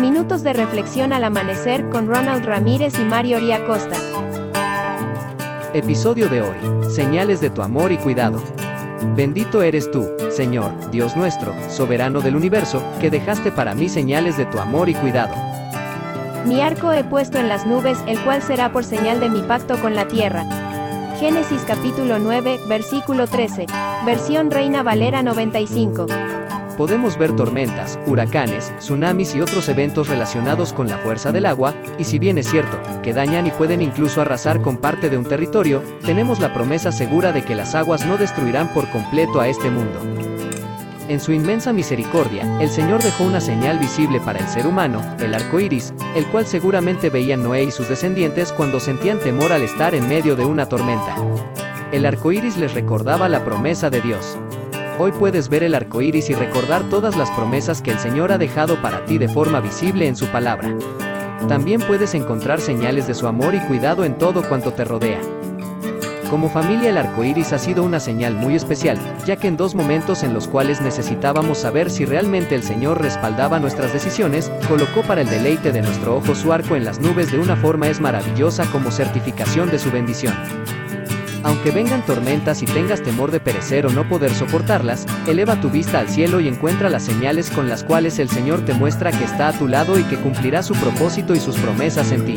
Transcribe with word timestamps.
Minutos 0.00 0.42
de 0.42 0.54
reflexión 0.54 1.12
al 1.12 1.24
amanecer 1.24 1.90
con 1.90 2.06
Ronald 2.06 2.46
Ramírez 2.46 2.98
y 2.98 3.04
Mario 3.04 3.38
Costa. 3.66 3.96
Episodio 5.74 6.30
de 6.30 6.40
hoy. 6.40 6.56
Señales 6.90 7.42
de 7.42 7.50
tu 7.50 7.60
amor 7.60 7.92
y 7.92 7.98
cuidado. 7.98 8.42
Bendito 9.14 9.62
eres 9.62 9.90
tú, 9.90 10.08
Señor, 10.30 10.72
Dios 10.90 11.16
nuestro, 11.16 11.52
soberano 11.68 12.22
del 12.22 12.34
universo, 12.34 12.82
que 12.98 13.10
dejaste 13.10 13.52
para 13.52 13.74
mí 13.74 13.90
señales 13.90 14.38
de 14.38 14.46
tu 14.46 14.58
amor 14.58 14.88
y 14.88 14.94
cuidado. 14.94 15.34
Mi 16.46 16.62
arco 16.62 16.92
he 16.92 17.04
puesto 17.04 17.36
en 17.36 17.50
las 17.50 17.66
nubes, 17.66 17.98
el 18.06 18.18
cual 18.20 18.42
será 18.42 18.72
por 18.72 18.84
señal 18.84 19.20
de 19.20 19.28
mi 19.28 19.42
pacto 19.42 19.78
con 19.82 19.94
la 19.94 20.08
tierra. 20.08 20.46
Génesis 21.20 21.62
capítulo 21.66 22.18
9, 22.18 22.58
versículo 22.68 23.26
13. 23.26 23.66
Versión 24.06 24.50
Reina 24.50 24.82
Valera 24.82 25.22
95 25.22 26.06
podemos 26.80 27.18
ver 27.18 27.36
tormentas, 27.36 27.98
huracanes, 28.06 28.72
tsunamis 28.78 29.34
y 29.34 29.42
otros 29.42 29.68
eventos 29.68 30.08
relacionados 30.08 30.72
con 30.72 30.88
la 30.88 30.96
fuerza 30.96 31.30
del 31.30 31.44
agua, 31.44 31.74
y 31.98 32.04
si 32.04 32.18
bien 32.18 32.38
es 32.38 32.48
cierto, 32.48 32.80
que 33.02 33.12
dañan 33.12 33.46
y 33.46 33.50
pueden 33.50 33.82
incluso 33.82 34.22
arrasar 34.22 34.62
con 34.62 34.78
parte 34.78 35.10
de 35.10 35.18
un 35.18 35.26
territorio, 35.26 35.82
tenemos 36.06 36.40
la 36.40 36.54
promesa 36.54 36.90
segura 36.90 37.32
de 37.32 37.44
que 37.44 37.54
las 37.54 37.74
aguas 37.74 38.06
no 38.06 38.16
destruirán 38.16 38.72
por 38.72 38.88
completo 38.88 39.42
a 39.42 39.48
este 39.48 39.70
mundo. 39.70 40.00
En 41.10 41.20
su 41.20 41.32
inmensa 41.32 41.74
misericordia, 41.74 42.46
el 42.62 42.70
Señor 42.70 43.02
dejó 43.02 43.24
una 43.24 43.42
señal 43.42 43.78
visible 43.78 44.18
para 44.18 44.38
el 44.38 44.48
ser 44.48 44.66
humano, 44.66 45.02
el 45.18 45.34
arco 45.34 45.60
iris, 45.60 45.92
el 46.16 46.24
cual 46.28 46.46
seguramente 46.46 47.10
veían 47.10 47.42
Noé 47.42 47.64
y 47.64 47.70
sus 47.72 47.90
descendientes 47.90 48.54
cuando 48.54 48.80
sentían 48.80 49.18
temor 49.18 49.52
al 49.52 49.60
estar 49.60 49.94
en 49.94 50.08
medio 50.08 50.34
de 50.34 50.46
una 50.46 50.66
tormenta. 50.66 51.14
El 51.92 52.06
arco 52.06 52.32
iris 52.32 52.56
les 52.56 52.72
recordaba 52.72 53.28
la 53.28 53.44
promesa 53.44 53.90
de 53.90 54.00
Dios. 54.00 54.38
Hoy 55.02 55.12
puedes 55.12 55.48
ver 55.48 55.62
el 55.62 55.74
arco 55.74 56.02
iris 56.02 56.28
y 56.28 56.34
recordar 56.34 56.82
todas 56.90 57.16
las 57.16 57.30
promesas 57.30 57.80
que 57.80 57.90
el 57.90 57.98
Señor 57.98 58.32
ha 58.32 58.36
dejado 58.36 58.82
para 58.82 59.06
ti 59.06 59.16
de 59.16 59.30
forma 59.30 59.58
visible 59.58 60.06
en 60.06 60.14
su 60.14 60.26
palabra. 60.26 60.76
También 61.48 61.80
puedes 61.80 62.12
encontrar 62.14 62.60
señales 62.60 63.06
de 63.06 63.14
su 63.14 63.26
amor 63.26 63.54
y 63.54 63.60
cuidado 63.60 64.04
en 64.04 64.18
todo 64.18 64.46
cuanto 64.46 64.74
te 64.74 64.84
rodea. 64.84 65.18
Como 66.28 66.50
familia 66.50 66.90
el 66.90 66.98
arco 66.98 67.24
iris 67.24 67.54
ha 67.54 67.58
sido 67.58 67.82
una 67.82 67.98
señal 67.98 68.34
muy 68.34 68.54
especial, 68.54 68.98
ya 69.24 69.36
que 69.36 69.48
en 69.48 69.56
dos 69.56 69.74
momentos 69.74 70.22
en 70.22 70.34
los 70.34 70.46
cuales 70.46 70.82
necesitábamos 70.82 71.56
saber 71.56 71.90
si 71.90 72.04
realmente 72.04 72.54
el 72.54 72.62
Señor 72.62 73.00
respaldaba 73.00 73.58
nuestras 73.58 73.94
decisiones, 73.94 74.52
colocó 74.68 75.00
para 75.00 75.22
el 75.22 75.30
deleite 75.30 75.72
de 75.72 75.80
nuestro 75.80 76.16
ojo 76.16 76.34
su 76.34 76.52
arco 76.52 76.76
en 76.76 76.84
las 76.84 77.00
nubes 77.00 77.32
de 77.32 77.38
una 77.38 77.56
forma 77.56 77.88
es 77.88 78.02
maravillosa 78.02 78.66
como 78.70 78.90
certificación 78.90 79.70
de 79.70 79.78
su 79.78 79.90
bendición. 79.90 80.34
Aunque 81.42 81.70
vengan 81.70 82.04
tormentas 82.04 82.62
y 82.62 82.66
tengas 82.66 83.02
temor 83.02 83.30
de 83.30 83.40
perecer 83.40 83.86
o 83.86 83.90
no 83.90 84.08
poder 84.08 84.32
soportarlas, 84.32 85.06
eleva 85.26 85.60
tu 85.60 85.70
vista 85.70 85.98
al 85.98 86.08
cielo 86.08 86.40
y 86.40 86.48
encuentra 86.48 86.90
las 86.90 87.04
señales 87.04 87.50
con 87.50 87.68
las 87.68 87.82
cuales 87.82 88.18
el 88.18 88.28
Señor 88.28 88.64
te 88.64 88.74
muestra 88.74 89.10
que 89.10 89.24
está 89.24 89.48
a 89.48 89.52
tu 89.52 89.66
lado 89.66 89.98
y 89.98 90.04
que 90.04 90.16
cumplirá 90.16 90.62
su 90.62 90.74
propósito 90.74 91.34
y 91.34 91.40
sus 91.40 91.56
promesas 91.56 92.12
en 92.12 92.26
ti. 92.26 92.34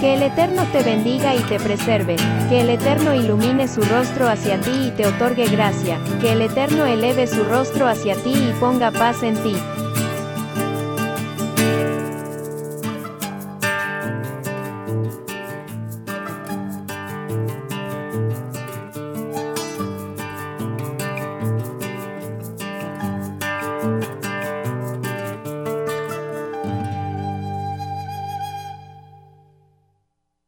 Que 0.00 0.14
el 0.14 0.22
Eterno 0.22 0.62
te 0.72 0.82
bendiga 0.82 1.34
y 1.34 1.40
te 1.40 1.58
preserve, 1.58 2.16
que 2.50 2.60
el 2.60 2.68
Eterno 2.68 3.14
ilumine 3.14 3.66
su 3.66 3.80
rostro 3.80 4.28
hacia 4.28 4.60
ti 4.60 4.88
y 4.88 4.90
te 4.90 5.06
otorgue 5.06 5.48
gracia, 5.48 5.98
que 6.20 6.32
el 6.32 6.42
Eterno 6.42 6.84
eleve 6.84 7.26
su 7.26 7.44
rostro 7.44 7.86
hacia 7.86 8.14
ti 8.14 8.34
y 8.34 8.52
ponga 8.60 8.90
paz 8.90 9.22
en 9.22 9.42
ti. 9.42 9.56